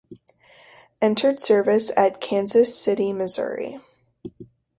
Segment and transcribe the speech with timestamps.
[0.99, 3.27] Entered service at: Kansas City, Mo.